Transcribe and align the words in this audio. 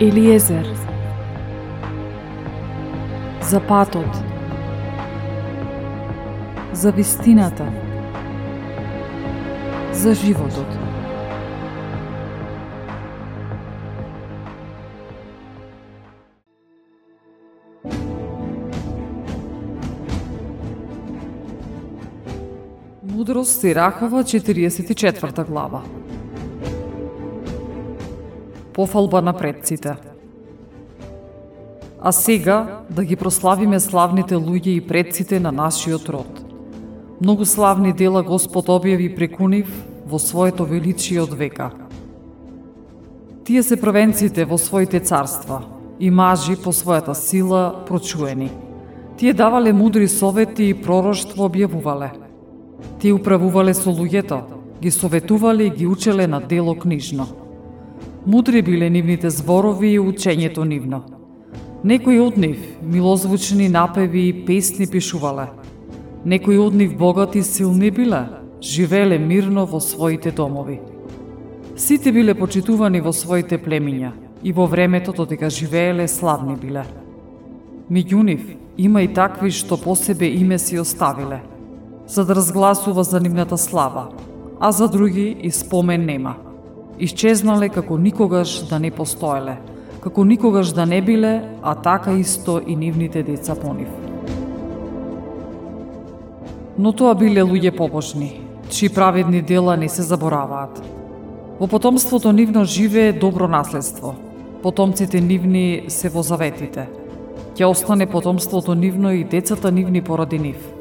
Елиезер. 0.00 0.66
За 3.42 3.60
патот. 3.60 4.06
За 6.72 6.92
вистината. 6.92 7.72
За 9.92 10.14
животот. 10.14 10.66
Мудрост 23.02 23.60
Сирахова, 23.60 24.22
44 24.22 25.44
глава. 25.44 25.82
Пофалба 28.78 29.22
на 29.22 29.32
предците 29.32 29.96
А 32.00 32.12
сега 32.12 32.80
да 32.90 33.04
ги 33.04 33.16
прославиме 33.16 33.80
славните 33.80 34.36
луѓе 34.38 34.68
и 34.68 34.86
предците 34.86 35.40
на 35.40 35.50
нашиот 35.52 36.08
род. 36.08 36.44
Многу 37.20 37.42
славни 37.44 37.90
дела 37.92 38.22
Господ 38.22 38.70
објави 38.70 39.16
преку 39.16 39.48
нив 39.48 39.66
во 40.06 40.20
своето 40.22 40.62
величие 40.62 41.18
од 41.26 41.34
века. 41.34 41.72
Тие 43.42 43.62
се 43.66 43.74
првенците 43.74 44.46
во 44.46 44.58
своите 44.62 45.00
царства 45.00 45.58
и 45.98 46.10
мажи 46.10 46.54
по 46.54 46.70
својата 46.70 47.18
сила 47.18 47.82
прочуени. 47.82 48.52
Тие 49.18 49.34
давале 49.34 49.72
мудри 49.72 50.06
совети 50.06 50.70
и 50.70 50.78
пророштво 50.78 51.50
објавувале– 51.50 52.14
Тие 53.02 53.18
управувале 53.18 53.74
со 53.74 53.90
луѓето, 53.90 54.40
ги 54.78 54.90
советувале 54.90 55.66
и 55.66 55.70
ги 55.70 55.86
учеле 55.86 56.26
на 56.30 56.38
дело 56.40 56.78
книжно. 56.78 57.26
Мудри 58.28 58.62
биле 58.62 58.90
нивните 58.90 59.30
зборови 59.30 59.94
и 59.94 60.00
учењето 60.00 60.64
нивно. 60.68 60.98
Некои 61.84 62.18
од 62.20 62.36
нив 62.36 62.58
милозвучни 62.84 63.68
напеви 63.72 64.26
и 64.28 64.34
песни 64.44 64.86
пишувале. 64.86 65.46
Некои 66.24 66.58
од 66.60 66.74
нив 66.74 66.92
богати 66.96 67.38
и 67.38 67.42
силни 67.42 67.90
биле, 67.90 68.26
живеле 68.60 69.18
мирно 69.18 69.64
во 69.66 69.80
своите 69.80 70.30
домови. 70.30 70.76
Сите 71.76 72.12
биле 72.12 72.34
почитувани 72.34 73.00
во 73.00 73.14
своите 73.16 73.56
племиња 73.56 74.12
и 74.44 74.52
во 74.52 74.66
времето 74.66 75.16
додека 75.16 75.48
живееле 75.48 76.08
славни 76.08 76.56
биле. 76.60 76.84
Меѓу 77.90 78.22
нив 78.22 78.44
има 78.76 79.02
и 79.02 79.08
такви 79.08 79.48
што 79.50 79.80
по 79.80 79.96
себе 79.96 80.28
име 80.28 80.58
си 80.58 80.78
оставиле– 80.78 81.40
за 82.08 82.24
да 82.24 82.34
разгласува 82.34 83.04
за 83.04 83.20
нивната 83.20 83.58
слава, 83.58 84.08
а 84.60 84.72
за 84.72 84.88
други 84.88 85.36
и 85.40 85.50
спомен 85.50 86.04
нема. 86.04 86.47
Исчезнале 86.98 87.68
како 87.68 87.96
никогаш 87.98 88.66
да 88.66 88.78
не 88.78 88.90
постоеле, 88.90 89.56
како 90.02 90.24
никогаш 90.24 90.72
да 90.74 90.86
не 90.86 91.00
биле, 91.02 91.42
а 91.62 91.74
така 91.74 92.12
исто 92.12 92.60
и 92.66 92.76
нивните 92.76 93.22
деца 93.22 93.54
по 93.54 93.74
нив. 93.74 93.88
Но 96.78 96.92
тоа 96.92 97.14
биле 97.14 97.42
луѓе 97.42 97.76
побожни, 97.76 98.40
чии 98.70 98.88
праведни 98.88 99.42
дела 99.42 99.76
не 99.76 99.88
се 99.88 100.02
забораваат. 100.02 100.82
Во 101.60 101.66
потомството 101.66 102.32
нивно 102.32 102.64
живее 102.64 103.12
добро 103.12 103.48
наследство. 103.48 104.14
Потомците 104.62 105.20
нивни 105.20 105.84
се 105.88 106.08
во 106.08 106.22
заветите. 106.22 106.88
Ќе 107.54 107.66
остане 107.66 108.06
потомството 108.06 108.74
нивно 108.74 109.10
и 109.14 109.24
децата 109.24 109.70
нивни 109.70 110.02
поради 110.02 110.38
нив– 110.38 110.58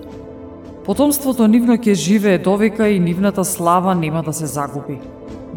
Потомството 0.87 1.49
нивно 1.51 1.75
ќе 1.75 1.97
живее 1.99 2.39
довека 2.39 2.85
и 2.87 2.99
нивната 3.03 3.43
слава 3.43 3.91
нема 3.95 4.21
да 4.23 4.31
се 4.33 4.45
загуби. 4.47 5.01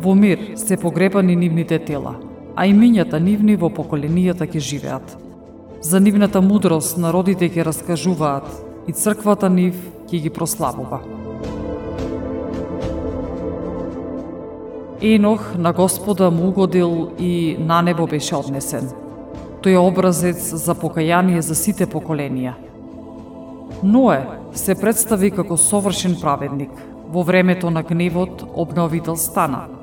Во 0.01 0.15
мир 0.15 0.53
се 0.57 0.77
погребани 0.81 1.35
нивните 1.37 1.77
тела, 1.79 2.15
а 2.57 2.65
имињата 2.65 3.19
нивни 3.21 3.53
во 3.61 3.69
поколенијата 3.69 4.47
ќе 4.49 4.61
живеат. 4.65 5.17
За 5.85 5.99
нивната 6.01 6.41
мудрост 6.41 6.97
народите 6.97 7.51
ќе 7.53 7.67
раскажуваат 7.69 8.47
и 8.89 8.95
црквата 8.97 9.51
нив 9.53 9.77
ќе 10.09 10.23
ги 10.25 10.31
прославува. 10.33 11.03
Енох 15.03 15.53
на 15.59 15.73
Господа 15.73 16.31
му 16.31 16.49
угодил 16.49 17.11
и 17.19 17.57
на 17.61 17.83
небо 17.83 18.07
беше 18.07 18.37
однесен. 18.37 18.89
Тој 19.61 19.77
е 19.77 19.83
образец 19.85 20.49
за 20.65 20.75
покаяние 20.75 21.43
за 21.43 21.55
сите 21.55 21.85
поколенија. 21.85 22.55
Ное 23.83 24.25
се 24.57 24.75
представи 24.81 25.31
како 25.31 25.61
совршен 25.61 26.17
праведник. 26.21 26.73
Во 27.13 27.21
времето 27.23 27.69
на 27.71 27.83
гневот 27.83 28.47
обновител 28.55 29.17
стана. 29.17 29.80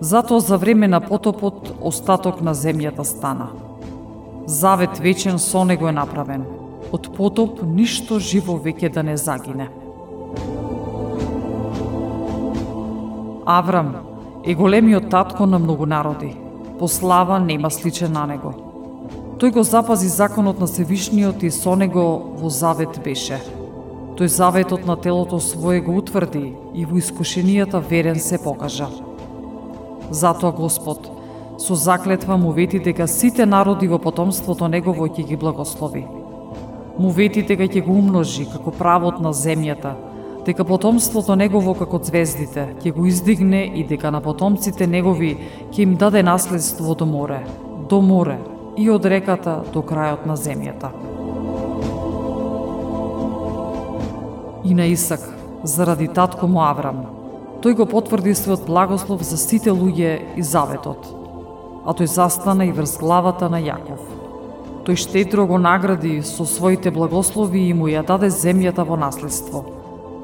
Затоа 0.00 0.40
за 0.40 0.56
време 0.56 0.88
на 0.88 1.00
потопот 1.00 1.74
остаток 1.80 2.40
на 2.40 2.54
земјата 2.54 3.04
стана. 3.04 3.50
Завет 4.46 4.98
вечен 4.98 5.38
со 5.38 5.64
него 5.64 5.88
е 5.88 5.92
направен. 5.92 6.44
Од 6.92 7.10
потоп 7.16 7.60
ништо 7.62 8.18
живо 8.18 8.56
веќе 8.56 8.92
да 8.92 9.02
не 9.02 9.16
загине. 9.16 9.68
Аврам 13.46 13.94
е 14.44 14.54
големиот 14.54 15.10
татко 15.10 15.46
на 15.46 15.58
многу 15.58 15.86
народи. 15.86 16.36
По 16.78 16.88
слава 16.88 17.40
нема 17.40 17.70
сличен 17.70 18.12
на 18.12 18.26
него. 18.26 18.54
Тој 19.38 19.52
го 19.52 19.62
запази 19.62 20.08
законот 20.08 20.60
на 20.60 20.66
Севишниот 20.66 21.42
и 21.42 21.50
со 21.50 21.76
него 21.76 22.36
во 22.40 22.48
завет 22.48 23.00
беше– 23.04 23.40
Тој 24.20 24.28
заветот 24.28 24.82
на 24.84 24.98
телото 25.00 25.38
свое 25.40 25.80
го 25.80 25.94
утврди 25.96 26.52
и 26.74 26.84
во 26.84 26.98
искушенијата 27.00 27.80
верен 27.80 28.18
се 28.20 28.36
покажа. 28.36 28.88
Затоа 30.10 30.52
Господ 30.52 31.10
со 31.58 31.74
заклетва 31.74 32.36
му 32.36 32.52
вети 32.52 32.78
дека 32.78 33.08
сите 33.08 33.46
народи 33.46 33.88
во 33.88 33.98
потомството 33.98 34.68
негово 34.68 35.08
ќе 35.08 35.26
ги 35.26 35.36
благослови. 35.36 36.06
Му 36.98 37.10
вети 37.10 37.42
дека 37.42 37.68
ќе 37.68 37.84
го 37.84 37.92
умножи 37.92 38.46
како 38.48 38.70
правот 38.70 39.20
на 39.20 39.32
земјата, 39.32 39.94
дека 40.46 40.64
потомството 40.64 41.36
негово 41.36 41.74
како 41.74 42.00
звездите 42.02 42.74
ќе 42.80 42.94
го 42.96 43.06
издигне 43.06 43.66
и 43.74 43.84
дека 43.84 44.10
на 44.10 44.20
потомците 44.20 44.86
негови 44.86 45.36
ќе 45.70 45.82
им 45.82 45.96
даде 45.96 46.22
наследство 46.22 46.94
до 46.94 47.06
море, 47.06 47.44
до 47.88 48.00
море 48.00 48.40
и 48.76 48.90
од 48.90 49.04
реката 49.04 49.62
до 49.72 49.84
крајот 49.84 50.26
на 50.26 50.36
земјата. 50.36 50.90
и 54.64 54.74
на 54.74 54.86
Исак, 54.86 55.20
заради 55.64 56.08
татко 56.08 56.46
му 56.46 56.60
Аврам. 56.60 57.19
Тој 57.60 57.74
го 57.76 57.84
потврди 57.84 58.32
својот 58.32 58.62
благослов 58.64 59.20
за 59.20 59.36
сите 59.36 59.68
луѓе 59.68 60.38
и 60.40 60.42
заветот. 60.42 61.10
А 61.84 61.92
тој 61.92 62.08
застана 62.08 62.64
и 62.64 62.72
врз 62.72 62.94
главата 62.96 63.50
на 63.52 63.60
Јаков. 63.60 64.00
Тој 64.88 64.96
штедро 64.96 65.44
го 65.44 65.58
награди 65.60 66.22
со 66.24 66.46
своите 66.48 66.88
благослови 66.90 67.66
и 67.68 67.76
му 67.76 67.92
ја 67.92 68.00
даде 68.00 68.32
земјата 68.32 68.86
во 68.88 68.96
наследство. 68.96 69.64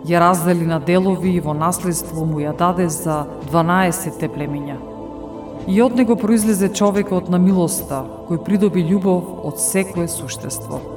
Ја 0.08 0.24
раздели 0.24 0.64
на 0.64 0.80
делови 0.80 1.36
и 1.36 1.44
во 1.44 1.52
наследство 1.52 2.24
му 2.24 2.40
ја 2.40 2.56
даде 2.56 2.88
за 2.88 3.26
12 3.52 4.16
племиња. 4.32 4.80
И 5.68 5.82
од 5.82 5.92
него 5.92 6.16
произлезе 6.16 6.72
човекот 6.72 7.28
на 7.28 7.36
милоста, 7.36 8.06
кој 8.30 8.44
придоби 8.48 8.80
љубов 8.80 9.44
од 9.44 9.60
секое 9.60 10.08
суштество. 10.08 10.95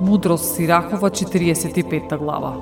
Мудрост 0.00 0.54
Сирахова, 0.54 1.10
45 1.10 2.18
глава. 2.18 2.52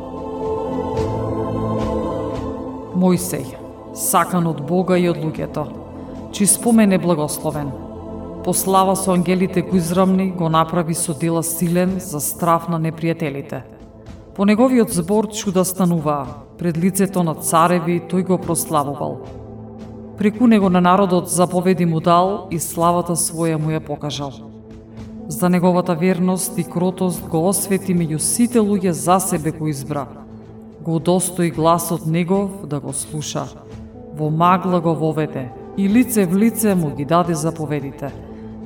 Мојсей, 2.96 3.44
сакан 3.92 4.46
од 4.48 4.62
Бога 4.64 4.96
и 4.96 5.04
од 5.10 5.20
луѓето, 5.20 5.66
чи 6.32 6.46
спомен 6.48 6.96
е 6.96 6.98
благословен. 6.98 7.68
По 8.40 8.54
слава 8.54 8.96
со 8.96 9.12
ангелите 9.12 9.62
го 9.62 9.76
израмни, 9.76 10.30
го 10.30 10.48
направи 10.48 10.94
со 10.94 11.12
дела 11.12 11.42
силен 11.42 12.00
за 12.00 12.20
страф 12.20 12.68
на 12.72 12.80
непријателите. 12.80 13.62
По 14.34 14.48
неговиот 14.48 14.96
збор 14.96 15.28
чуда 15.28 15.64
стануваа, 15.64 16.40
пред 16.56 16.80
лицето 16.80 17.22
на 17.22 17.34
цареви 17.34 18.00
тој 18.00 18.24
го 18.24 18.38
прославувал. 18.38 19.20
Преку 20.16 20.46
него 20.46 20.70
на 20.70 20.80
народот 20.80 21.28
заповеди 21.28 21.84
му 21.84 22.00
дал 22.00 22.48
и 22.50 22.58
славата 22.58 23.12
своја 23.12 23.60
му 23.60 23.68
ја 23.68 23.84
покажал 23.84 24.55
за 25.28 25.48
неговата 25.48 25.94
верност 25.94 26.58
и 26.58 26.64
кротост 26.64 27.28
го 27.28 27.48
освети 27.48 27.94
меѓу 27.94 28.18
сите 28.18 28.62
луѓе 28.62 28.90
за 28.90 29.18
себе 29.20 29.50
кој 29.50 29.74
избра. 29.74 30.06
Го 30.80 30.98
достои 30.98 31.50
гласот 31.50 32.06
негов 32.06 32.66
да 32.66 32.80
го 32.80 32.92
слуша. 32.92 33.46
Во 34.14 34.30
магла 34.30 34.80
го 34.80 34.94
воведе 34.94 35.50
и 35.76 35.88
лице 35.88 36.26
в 36.26 36.36
лице 36.36 36.74
му 36.74 36.94
ги 36.94 37.04
даде 37.04 37.34
заповедите. 37.34 38.12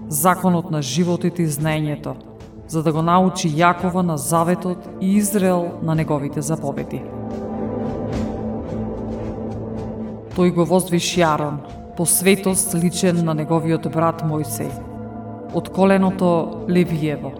Законот 0.08 0.70
на 0.70 0.82
животот 0.82 1.38
и 1.38 1.46
знаењето, 1.46 2.14
за 2.68 2.82
да 2.82 2.92
го 2.92 3.02
научи 3.02 3.48
Јакова 3.48 4.02
на 4.02 4.18
заветот 4.18 4.88
и 5.00 5.16
Израел 5.16 5.80
на 5.82 5.94
неговите 5.94 6.42
заповеди. 6.42 7.02
Тој 10.36 10.54
го 10.54 10.64
возвиши 10.64 11.22
Арон, 11.22 11.60
по 11.96 12.06
светост 12.06 12.74
личен 12.74 13.24
на 13.24 13.34
неговиот 13.34 13.88
брат 13.92 14.22
Мојсей 14.22 14.89
од 15.54 15.68
коленото 15.68 16.64
Левиево. 16.68 17.32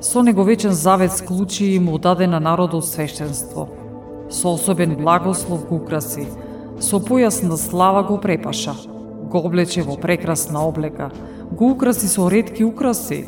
Со 0.00 0.22
него 0.22 0.44
вечен 0.44 0.72
завет 0.72 1.12
склучи 1.12 1.64
и 1.64 1.78
му 1.78 1.98
даде 1.98 2.26
на 2.26 2.40
народот 2.40 2.86
свештенство. 2.86 3.68
Со 4.30 4.54
особен 4.54 4.96
благослов 4.96 5.66
го 5.68 5.76
украси, 5.76 6.26
Со 6.80 6.96
појасна 6.96 7.58
слава 7.60 8.02
го 8.08 8.16
препаша, 8.16 8.72
го 9.28 9.42
облече 9.44 9.82
во 9.84 9.98
прекрасна 10.00 10.62
облека, 10.64 11.10
го 11.52 11.72
украси 11.74 12.08
со 12.08 12.28
редки 12.32 12.64
украси, 12.64 13.26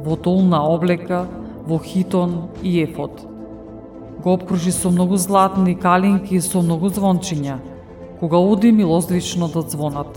во 0.00 0.16
долна 0.16 0.62
облека, 0.64 1.26
во 1.66 1.78
хитон 1.78 2.48
и 2.62 2.80
ефот. 2.80 3.20
Го 4.24 4.32
обкружи 4.32 4.72
со 4.72 4.88
многу 4.88 5.16
златни 5.16 5.74
калинки 5.74 6.34
и 6.34 6.40
со 6.40 6.62
многу 6.62 6.88
звончиња, 6.88 7.58
кога 8.20 8.40
оди 8.40 8.72
милозвично 8.72 9.50
да 9.52 9.60
звонат, 9.60 10.16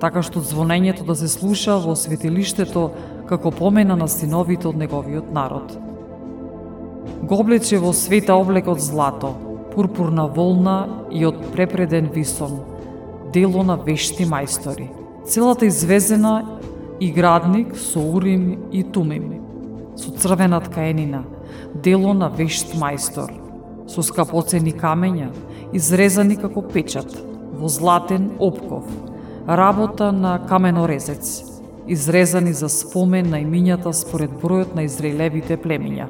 така 0.00 0.22
што 0.22 0.40
звонењето 0.40 1.04
да 1.06 1.16
се 1.18 1.28
слуша 1.28 1.78
во 1.82 1.96
светилиштето 1.96 2.90
како 3.28 3.50
помена 3.50 3.96
на 3.96 4.08
синовите 4.08 4.68
од 4.70 4.78
неговиот 4.78 5.32
народ. 5.34 5.74
Го 7.22 7.40
облече 7.42 7.80
во 7.82 7.92
света 7.92 8.36
облек 8.38 8.68
од 8.68 8.80
злато, 8.80 9.34
пурпурна 9.74 10.26
волна 10.26 10.78
и 11.10 11.24
од 11.26 11.40
препреден 11.52 12.10
висон, 12.14 12.60
дело 13.32 13.64
на 13.66 13.76
вешти 13.76 14.26
мајстори. 14.26 14.88
Целата 15.26 15.66
извезена 15.66 16.58
и 17.00 17.10
градник 17.12 17.76
со 17.76 18.00
урим 18.00 18.70
и 18.72 18.82
тумим, 18.82 19.42
со 19.96 20.10
црвена 20.10 20.60
ткаенина, 20.60 21.24
дело 21.74 22.14
на 22.14 22.28
вешт 22.28 22.74
мајстор, 22.74 23.30
со 23.88 24.02
скапоцени 24.02 24.72
камења, 24.72 25.32
изрезани 25.72 26.36
како 26.36 26.62
печат, 26.62 27.12
во 27.58 27.68
златен 27.68 28.30
опков, 28.38 28.86
работа 29.48 30.12
на 30.12 30.46
каменорезец, 30.46 31.44
изрезани 31.86 32.52
за 32.52 32.68
спомен 32.68 33.30
на 33.30 33.40
имињата 33.40 33.94
според 33.96 34.30
бројот 34.42 34.74
на 34.76 34.84
израилевите 34.84 35.56
племиња. 35.56 36.08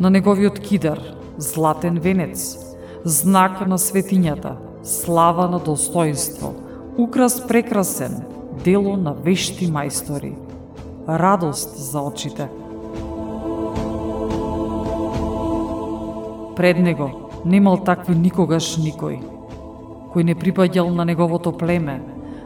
На 0.00 0.10
неговиот 0.10 0.58
кидар, 0.60 1.00
златен 1.38 1.96
венец, 1.98 2.58
знак 3.04 3.64
на 3.66 3.78
светињата, 3.78 4.56
слава 4.82 5.48
на 5.48 5.58
достоинство, 5.58 6.52
украс 6.98 7.40
прекрасен, 7.48 8.20
дело 8.64 8.96
на 8.96 9.14
вешти 9.14 9.64
мајстори, 9.64 10.34
радост 11.08 11.76
за 11.76 12.00
очите. 12.00 12.48
Пред 16.56 16.78
него 16.78 17.30
немал 17.44 17.80
такви 17.80 18.14
никогаш 18.14 18.76
никој, 18.76 19.22
кој 20.12 20.28
не 20.28 20.34
припаѓал 20.36 20.92
на 20.92 21.04
неговото 21.08 21.52
племе, 21.56 22.02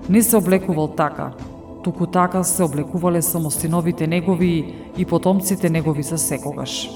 не 0.08 0.22
се 0.22 0.36
облекувал 0.38 0.88
така, 0.88 1.32
туку 1.82 2.06
така 2.06 2.44
се 2.44 2.62
облекувале 2.62 3.22
само 3.22 3.50
синовите 3.50 4.06
негови 4.06 4.74
и 4.96 5.04
потомците 5.04 5.70
негови 5.70 6.02
за 6.02 6.18
секогаш. 6.18 6.90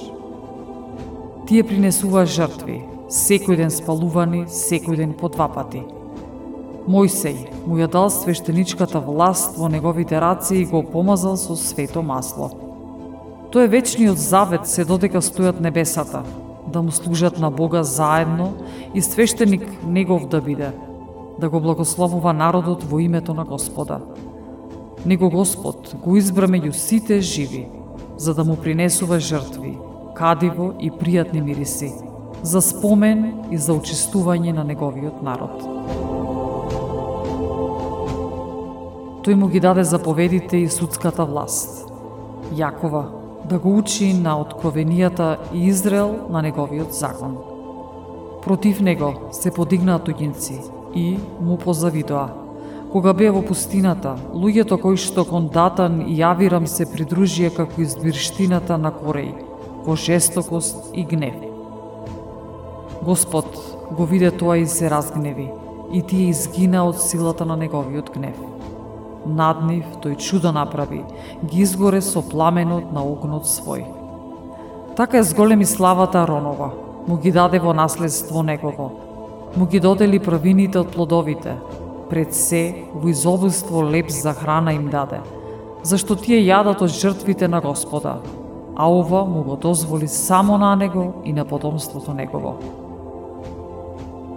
Тие 1.46 1.66
принесува 1.66 2.22
жртви, 2.26 2.84
секој 3.10 3.56
ден 3.58 3.70
спалувани, 3.74 4.44
секој 4.46 4.96
ден 5.02 5.14
по 5.18 5.28
два 5.28 5.48
пати. 5.50 5.82
Мојсей 6.86 7.50
му 7.66 7.78
ја 7.78 7.90
дал 7.90 8.10
свештеничката 8.10 9.00
власт 9.02 9.58
во 9.58 9.68
неговите 9.68 10.20
раци 10.20 10.62
и 10.62 10.66
го 10.66 10.82
помазал 10.82 11.36
со 11.36 11.56
свето 11.58 12.02
масло. 12.02 12.50
Тој 13.50 13.66
е 13.66 13.72
вечниот 13.74 14.18
завет 14.18 14.66
се 14.70 14.84
додека 14.86 15.18
стојат 15.18 15.58
небесата, 15.60 16.22
да 16.70 16.82
му 16.82 16.90
служат 16.90 17.38
на 17.38 17.50
Бога 17.50 17.82
заедно 17.82 18.52
и 18.94 19.02
свештеник 19.02 19.84
негов 19.86 20.28
да 20.28 20.40
биде, 20.40 20.70
да 21.38 21.48
го 21.48 21.60
благословува 21.60 22.32
народот 22.32 22.84
во 22.84 22.98
името 22.98 23.34
на 23.34 23.44
Господа. 23.44 24.00
Него 25.06 25.30
Господ 25.30 25.96
го 26.04 26.16
избра 26.16 26.46
меѓу 26.46 26.70
сите 26.70 27.20
живи, 27.20 27.68
за 28.16 28.34
да 28.34 28.44
му 28.44 28.56
принесува 28.56 29.20
жртви, 29.20 29.78
кадиво 30.14 30.72
и 30.80 30.90
пријатни 30.90 31.40
мириси, 31.40 31.92
за 32.42 32.60
спомен 32.60 33.48
и 33.50 33.58
за 33.58 33.72
очистување 33.72 34.52
на 34.52 34.64
неговиот 34.64 35.22
народ. 35.22 35.64
Тој 39.24 39.34
му 39.34 39.48
ги 39.48 39.60
даде 39.60 39.84
заповедите 39.84 40.56
и 40.56 40.68
судската 40.68 41.24
власт. 41.24 41.88
Јакова 42.56 43.19
да 43.44 43.58
го 43.58 43.76
учи 43.78 44.12
на 44.14 44.36
откровенијата 44.40 45.36
и 45.54 45.66
Израел 45.66 46.26
на 46.30 46.42
неговиот 46.42 46.94
закон. 46.94 47.36
Против 48.42 48.80
него 48.80 49.14
се 49.32 49.50
подигнаа 49.50 49.98
туѓинци 49.98 50.60
и 50.94 51.18
му 51.40 51.58
позавидоа. 51.58 52.28
Кога 52.92 53.12
бе 53.12 53.30
во 53.30 53.42
пустината, 53.46 54.16
луѓето 54.34 54.80
кои 54.80 54.96
што 54.98 55.24
кон 55.24 55.48
Датан 55.54 56.00
и 56.02 56.18
Јавирам 56.18 56.66
се 56.66 56.88
придружија 56.90 57.52
како 57.54 57.82
избирштината 57.82 58.78
на 58.78 58.90
Кореј, 58.90 59.34
во 59.86 59.96
жестокост 59.96 60.90
и 60.94 61.04
гнев. 61.04 61.36
Господ 63.02 63.46
го 63.96 64.06
виде 64.06 64.30
тоа 64.30 64.58
и 64.58 64.66
се 64.66 64.90
разгневи, 64.90 65.50
и 65.92 66.02
тие 66.02 66.30
изгина 66.30 66.84
од 66.88 66.98
силата 66.98 67.46
на 67.46 67.56
неговиот 67.56 68.10
гнев 68.14 68.59
над 69.26 69.64
нив 69.66 69.84
тој 70.02 70.16
чудо 70.16 70.52
направи, 70.52 71.04
ги 71.44 71.62
изгоре 71.62 72.00
со 72.00 72.22
пламенот 72.22 72.92
на 72.92 73.04
огнот 73.04 73.44
свој. 73.44 73.84
Така 74.96 75.18
е 75.18 75.22
зголеми 75.22 75.66
славата 75.66 76.26
Ронова, 76.28 76.70
му 77.08 77.16
ги 77.16 77.32
даде 77.32 77.58
во 77.58 77.72
наследство 77.72 78.42
негово, 78.42 78.90
му 79.56 79.66
ги 79.66 79.80
додели 79.80 80.18
правините 80.18 80.78
од 80.78 80.90
плодовите, 80.92 81.56
пред 82.10 82.34
се 82.34 82.84
во 82.94 83.08
изобилство 83.08 83.84
леп 83.84 84.10
за 84.10 84.32
храна 84.32 84.72
им 84.72 84.90
даде, 84.90 85.20
зашто 85.82 86.16
тие 86.16 86.42
јадат 86.42 86.82
од 86.82 86.90
жртвите 86.90 87.48
на 87.48 87.60
Господа, 87.60 88.18
а 88.76 88.90
ова 88.90 89.24
му 89.24 89.42
го 89.42 89.56
дозволи 89.56 90.08
само 90.08 90.58
на 90.58 90.76
него 90.76 91.22
и 91.24 91.32
на 91.32 91.44
потомството 91.44 92.14
негово. 92.14 92.56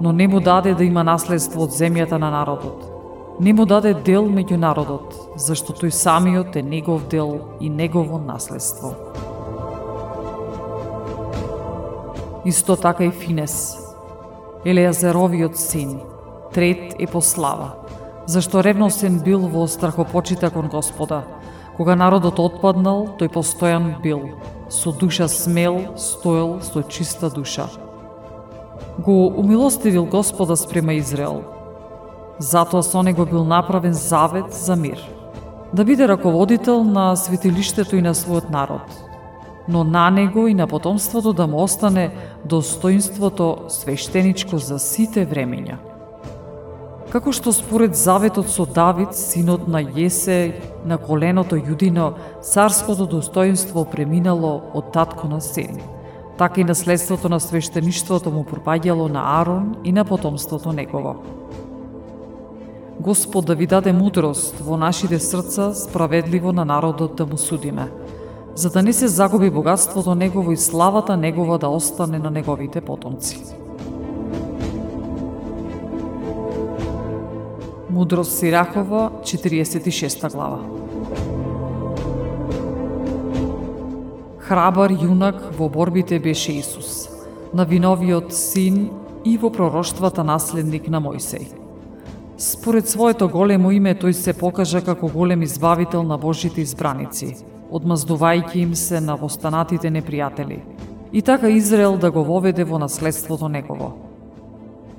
Но 0.01 0.11
не 0.11 0.27
му 0.27 0.39
даде 0.39 0.73
да 0.73 0.83
има 0.83 1.03
наследство 1.03 1.63
од 1.63 1.71
земјата 1.71 2.19
на 2.19 2.29
народот, 2.29 2.92
не 3.39 3.53
му 3.53 3.65
даде 3.65 3.93
дел 3.93 4.27
меѓу 4.29 4.57
народот, 4.61 5.15
зашто 5.41 5.73
тој 5.73 5.89
самиот 5.89 6.55
е 6.55 6.61
негов 6.61 7.07
дел 7.09 7.39
и 7.59 7.69
негово 7.69 8.19
наследство. 8.21 8.93
Исто 12.45 12.75
така 12.75 13.05
и 13.05 13.11
Финес, 13.11 13.77
Елеазеровиот 14.65 15.57
син, 15.57 15.99
трет 16.53 16.93
е 16.99 17.07
по 17.07 17.21
слава, 17.21 17.71
зашто 18.25 18.63
ревносен 18.63 19.19
бил 19.19 19.47
во 19.47 19.67
страхопочита 19.67 20.51
кон 20.51 20.69
Господа. 20.69 21.23
Кога 21.77 21.95
народот 21.95 22.37
отпаднал, 22.37 23.17
тој 23.17 23.33
постојан 23.33 23.97
бил, 24.03 24.29
со 24.69 24.91
душа 24.91 25.27
смел, 25.27 25.97
стоел 25.97 26.61
со 26.61 26.83
чиста 26.83 27.31
душа. 27.33 27.65
Го 28.99 29.27
умилостивил 29.27 30.05
Господа 30.05 30.55
спрема 30.55 30.93
Израел, 30.97 31.41
Затоа 32.39 32.83
со 32.83 33.03
него 33.03 33.25
бил 33.25 33.45
направен 33.45 33.93
завет 33.93 34.53
за 34.53 34.75
мир. 34.75 34.99
Да 35.73 35.85
биде 35.85 36.07
раководител 36.07 36.83
на 36.83 37.15
светилиштето 37.15 37.95
и 37.95 38.01
на 38.01 38.13
својот 38.13 38.49
народ. 38.49 38.81
Но 39.67 39.83
на 39.83 40.09
него 40.09 40.47
и 40.47 40.53
на 40.53 40.67
потомството 40.67 41.33
да 41.33 41.47
му 41.47 41.63
остане 41.63 42.11
достоинството 42.45 43.57
свештеничко 43.67 44.57
за 44.57 44.79
сите 44.79 45.25
времења. 45.25 45.77
Како 47.13 47.31
што 47.31 47.53
според 47.53 47.95
заветот 47.95 48.49
со 48.49 48.65
Давид, 48.65 49.13
синот 49.13 49.67
на 49.67 49.83
Јесе, 49.83 50.53
на 50.85 50.97
коленото 50.97 51.55
Јудино, 51.55 52.13
царското 52.41 53.05
достоинство 53.05 53.85
преминало 53.85 54.61
од 54.73 54.89
татко 54.91 55.27
на 55.27 55.41
сени, 55.41 55.83
Така 56.37 56.61
и 56.61 56.63
наследството 56.63 57.29
на 57.29 57.39
свештеништвото 57.39 58.31
му 58.31 58.41
пропаѓало 58.43 59.11
на 59.13 59.41
Арон 59.41 59.75
и 59.83 59.91
на 59.91 60.05
потомството 60.05 60.73
негово. 60.73 61.15
Господ 63.03 63.45
да 63.45 63.55
ви 63.55 63.67
даде 63.67 63.91
мудрост 63.93 64.59
во 64.63 64.77
нашите 64.79 65.19
срца 65.19 65.73
справедливо 65.73 66.53
на 66.55 66.63
народот 66.65 67.15
да 67.15 67.25
му 67.25 67.37
судиме, 67.37 67.91
за 68.55 68.69
да 68.69 68.83
не 68.83 68.93
се 68.93 69.07
загуби 69.07 69.49
богатството 69.49 70.15
негово 70.15 70.51
и 70.51 70.57
славата 70.57 71.17
негова 71.17 71.57
да 71.59 71.67
остане 71.67 72.19
на 72.19 72.31
неговите 72.31 72.81
потомци. 72.81 73.43
Мудрост 77.89 78.37
Сирахова, 78.39 79.11
46 79.21 80.31
глава. 80.31 80.59
Храбар 84.39 84.95
јунак 84.95 85.51
во 85.59 85.67
борбите 85.67 86.19
беше 86.19 86.55
Исус, 86.55 87.09
на 87.53 87.65
виновиот 87.65 88.31
син 88.31 88.89
и 89.25 89.35
во 89.37 89.51
пророштвата 89.51 90.23
наследник 90.23 90.87
на 90.87 91.03
Мојсеј. 91.03 91.62
Според 92.43 92.89
своето 92.89 93.29
големо 93.29 93.69
име 93.71 93.93
тој 93.95 94.11
се 94.11 94.33
покажа 94.35 94.81
како 94.83 95.07
голем 95.07 95.45
избавител 95.45 96.03
на 96.03 96.17
Божите 96.19 96.59
избраници, 96.59 97.37
одмаздувајќи 97.71 98.55
им 98.59 98.73
се 98.75 98.99
на 98.99 99.15
востанатите 99.15 99.87
непријатели. 99.87 100.57
И 101.13 101.21
така 101.21 101.47
Израел 101.47 101.95
да 101.97 102.11
го 102.11 102.23
воведе 102.23 102.65
во 102.67 102.79
наследството 102.79 103.47
негово. 103.47 103.93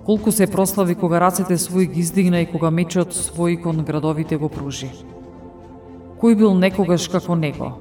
Колку 0.06 0.32
се 0.32 0.46
прослави 0.46 0.94
кога 0.94 1.20
рацете 1.20 1.58
своји 1.60 1.92
ги 1.92 2.00
издигна 2.00 2.40
и 2.40 2.46
кога 2.46 2.70
мечот 2.70 3.12
свој 3.12 3.60
кон 3.62 3.84
градовите 3.84 4.40
го 4.40 4.48
пружи. 4.48 4.88
Кој 6.16 6.36
бил 6.40 6.54
некогаш 6.56 7.08
како 7.12 7.36
него? 7.36 7.74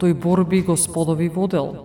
Тој 0.00 0.14
борби 0.14 0.62
господови 0.62 1.28
водел. 1.28 1.84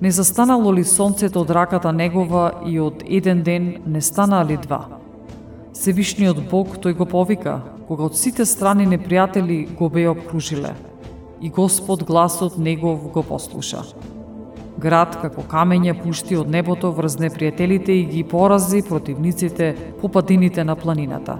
Не 0.00 0.10
застанало 0.10 0.72
ли 0.72 0.84
сонцето 0.84 1.44
од 1.44 1.50
раката 1.50 1.92
негова 1.92 2.64
и 2.64 2.80
од 2.80 3.04
еден 3.04 3.42
ден 3.42 3.82
не 3.84 4.00
станаа 4.00 4.48
ли 4.48 4.56
два? 4.56 4.98
Севишниот 5.78 6.40
Бог 6.50 6.72
тој 6.82 6.96
го 6.98 7.04
повика, 7.06 7.60
кога 7.86 8.08
од 8.08 8.16
сите 8.18 8.42
страни 8.50 8.82
непријатели 8.90 9.60
го 9.78 9.86
беа 9.86 10.10
обкружиле. 10.10 10.72
И 11.40 11.50
Господ 11.54 12.02
гласот 12.02 12.56
негов 12.58 13.04
го 13.14 13.22
послуша. 13.22 13.84
Град 14.82 15.14
како 15.22 15.44
камење 15.46 15.94
пушти 16.00 16.34
од 16.34 16.50
небото 16.50 16.90
врз 16.96 17.20
непријателите 17.22 17.94
и 17.94 18.08
ги 18.10 18.24
порази 18.26 18.82
противниците 18.82 19.70
по 20.00 20.08
падините 20.08 20.64
на 20.64 20.74
планината. 20.74 21.38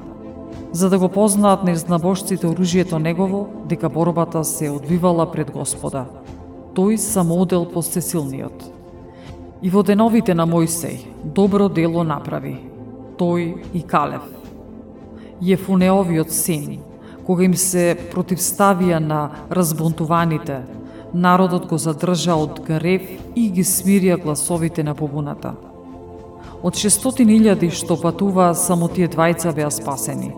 За 0.73 0.91
да 0.91 0.99
го 1.03 1.09
познаат 1.09 1.65
незнабошците 1.65 2.47
оружието 2.47 2.99
негово, 2.99 3.49
дека 3.67 3.89
борбата 3.89 4.45
се 4.45 4.71
одвивала 4.71 5.27
пред 5.33 5.51
Господа– 5.51 6.07
тој 6.79 6.97
самоодел 6.97 7.67
по 7.67 7.83
сесилниот. 7.83 8.71
И 9.63 9.71
во 9.71 9.83
деновите 9.83 10.35
на 10.35 10.47
Мојсей 10.47 11.09
добро 11.25 11.69
дело 11.69 12.05
направи, 12.05 12.61
тој 13.19 13.75
и 13.75 13.83
Калев. 13.83 14.25
Јефунеовиот 15.43 16.31
син, 16.35 16.81
кога 17.27 17.45
им 17.45 17.55
се 17.55 17.97
противставија 18.13 18.99
на 18.99 19.21
разбунтуваните, 19.51 20.63
народот 21.13 21.69
го 21.69 21.79
задржа 21.79 22.37
од 22.37 22.61
гарев 22.67 23.07
и 23.35 23.49
ги 23.51 23.65
смирија 23.65 24.19
гласовите 24.23 24.83
на 24.83 24.95
побуната. 24.95 25.55
Од 26.63 26.75
600.000 26.75 27.71
што 27.71 27.97
патуваа, 28.01 28.55
само 28.55 28.89
тие 28.89 29.09
двајца 29.09 29.55
беа 29.55 29.71
спасени, 29.71 30.35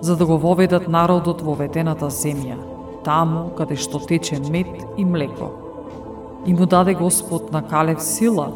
за 0.00 0.16
да 0.16 0.26
го 0.26 0.38
воведат 0.38 0.88
народот 0.88 1.42
во 1.42 1.54
ветената 1.58 2.08
земја, 2.08 2.56
таму 3.04 3.48
каде 3.56 3.76
што 3.76 4.00
тече 4.00 4.40
мед 4.50 4.70
и 4.96 5.04
млеко 5.04 5.68
и 6.46 6.54
му 6.54 6.66
даде 6.66 6.94
Господ 6.94 7.52
на 7.52 7.62
Калев 7.62 8.02
сила, 8.02 8.52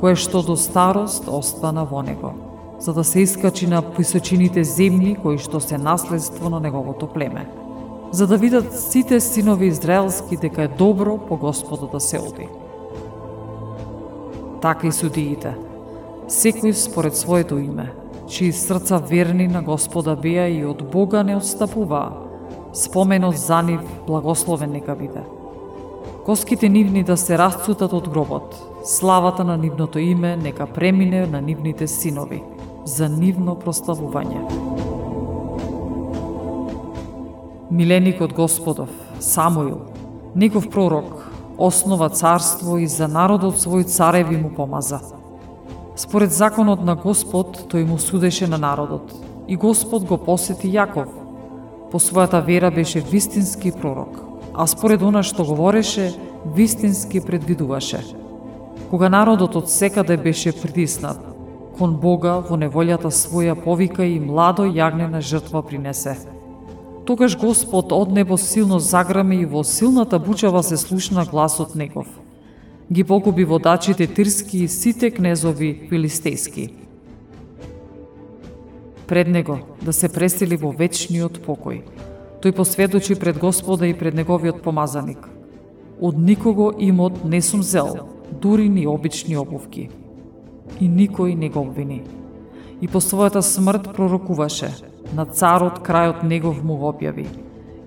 кое 0.00 0.14
што 0.16 0.42
до 0.42 0.56
старост 0.56 1.28
остана 1.28 1.84
во 1.84 2.02
него, 2.02 2.32
за 2.78 2.92
да 2.92 3.04
се 3.04 3.20
искачи 3.20 3.66
на 3.66 3.82
височините 3.98 4.64
земји 4.64 5.16
кои 5.22 5.38
што 5.38 5.60
се 5.60 5.78
наследство 5.78 6.50
на 6.50 6.60
неговото 6.60 7.06
племе, 7.06 7.46
за 8.12 8.26
да 8.26 8.36
видат 8.36 8.72
сите 8.80 9.20
синови 9.20 9.66
израелски 9.66 10.36
дека 10.36 10.62
е 10.62 10.68
добро 10.68 11.18
по 11.18 11.36
Господа 11.36 11.86
да 11.92 12.00
се 12.00 12.18
оди. 12.18 12.48
Така 14.62 14.86
и 14.86 14.92
судиите, 14.92 15.54
секој 16.28 16.72
според 16.72 17.16
своето 17.16 17.58
име, 17.58 17.92
чии 18.28 18.52
срца 18.52 18.98
верни 18.98 19.48
на 19.48 19.62
Господа 19.62 20.16
беа 20.16 20.48
и 20.48 20.64
од 20.64 20.82
Бога 20.90 21.22
не 21.22 21.36
отстапуваа, 21.36 22.12
споменот 22.72 23.36
за 23.36 23.62
нив 23.62 23.80
благословен 24.06 24.72
нека 24.72 24.96
биде 24.96 25.24
коските 26.24 26.68
нивни 26.68 27.02
да 27.04 27.16
се 27.16 27.38
расцутат 27.38 27.92
од 27.92 28.08
гробот. 28.08 28.56
Славата 28.84 29.44
на 29.44 29.56
нивното 29.56 29.98
име 29.98 30.36
нека 30.36 30.66
премине 30.66 31.26
на 31.26 31.40
нивните 31.40 31.86
синови, 31.86 32.42
за 32.84 33.08
нивно 33.08 33.54
прославување. 33.56 34.40
Миленикот 37.70 38.32
Господов, 38.32 38.88
Самуил, 39.20 39.80
негов 40.34 40.68
пророк, 40.70 41.30
основа 41.58 42.08
царство 42.08 42.78
и 42.78 42.86
за 42.86 43.08
народот 43.08 43.56
свој 43.56 43.86
цареви 43.86 44.36
му 44.36 44.50
помаза. 44.54 45.00
Според 45.96 46.32
законот 46.32 46.84
на 46.84 46.94
Господ, 46.94 47.66
тој 47.72 47.86
му 47.86 47.98
судеше 47.98 48.46
на 48.46 48.58
народот. 48.58 49.14
И 49.48 49.56
Господ 49.56 50.04
го 50.04 50.18
посети 50.18 50.68
Јаков. 50.68 51.08
По 51.90 51.98
својата 51.98 52.44
вера 52.44 52.70
беше 52.70 53.00
вистински 53.00 53.72
пророк 53.72 54.34
а 54.54 54.66
според 54.66 55.02
она 55.02 55.22
што 55.22 55.44
говореше, 55.44 56.14
вистински 56.46 57.20
предвидуваше. 57.20 58.04
Кога 58.90 59.08
народот 59.08 59.56
од 59.56 59.70
секаде 59.70 60.16
беше 60.16 60.52
притиснат, 60.52 61.18
кон 61.78 61.96
Бога 62.00 62.38
во 62.48 62.56
неволјата 62.56 63.10
своја 63.10 63.54
повика 63.58 64.04
и 64.04 64.20
младо 64.20 64.64
јагнена 64.64 65.20
жртва 65.20 65.62
принесе. 65.62 66.16
Тогаш 67.04 67.36
Господ 67.36 67.92
од 67.92 68.12
небо 68.12 68.38
силно 68.38 68.78
заграми 68.80 69.42
и 69.42 69.46
во 69.46 69.64
силната 69.64 70.18
бучава 70.18 70.62
се 70.62 70.76
слушна 70.76 71.24
гласот 71.24 71.74
негов. 71.74 72.06
Ги 72.92 73.04
погуби 73.04 73.44
водачите 73.44 74.06
тирски 74.06 74.64
и 74.64 74.68
сите 74.68 75.10
кнезови 75.10 75.88
филистејски. 75.90 76.70
Пред 79.06 79.28
него 79.28 79.58
да 79.82 79.92
се 79.92 80.08
пресели 80.08 80.56
во 80.56 80.72
вечниот 80.72 81.42
покој. 81.44 81.82
Тој 82.40 82.52
посведочи 82.52 83.14
пред 83.14 83.38
Господа 83.38 83.86
и 83.86 83.94
пред 83.94 84.14
неговиот 84.14 84.62
помазаник. 84.62 85.28
Од 86.00 86.18
никого 86.18 86.72
имот 86.78 87.24
не 87.24 87.42
сум 87.42 87.62
зел, 87.62 88.08
дури 88.32 88.68
ни 88.68 88.86
обични 88.86 89.36
обувки. 89.36 89.90
И 90.80 90.88
никој 90.88 91.34
не 91.38 91.48
го 91.48 91.60
обвини. 91.60 92.02
И 92.80 92.88
по 92.88 93.00
својата 93.00 93.42
смрт 93.42 93.92
пророкуваше, 93.94 94.72
на 95.14 95.24
царот 95.24 95.78
крајот 95.86 96.24
негов 96.26 96.62
му 96.64 96.76
го 96.76 96.90
објави. 96.92 97.26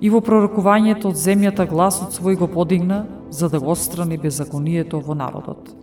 И 0.02 0.10
во 0.10 0.22
пророкувањето 0.22 1.12
од 1.12 1.20
земјата 1.20 1.68
гласот 1.68 2.16
свој 2.16 2.38
го 2.38 2.48
подигна, 2.48 3.06
за 3.30 3.50
да 3.50 3.60
го 3.60 3.72
отстрани 3.72 4.18
беззаконието 4.18 5.02
во 5.02 5.14
народот. 5.14 5.74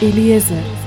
Eliezer 0.00 0.79